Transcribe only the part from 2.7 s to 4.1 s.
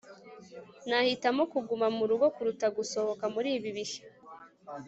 gusohoka muri ibi bihe